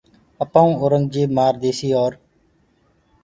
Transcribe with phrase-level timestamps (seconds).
[0.43, 2.11] آپآئونٚ اورنٚگجيب مآرديسيٚ اور